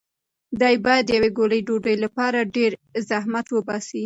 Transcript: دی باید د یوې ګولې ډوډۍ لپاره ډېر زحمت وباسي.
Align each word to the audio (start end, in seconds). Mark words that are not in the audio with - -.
دی 0.61 0.75
باید 0.85 1.03
د 1.07 1.09
یوې 1.17 1.29
ګولې 1.37 1.59
ډوډۍ 1.67 1.95
لپاره 2.03 2.49
ډېر 2.55 2.71
زحمت 3.09 3.47
وباسي. 3.51 3.99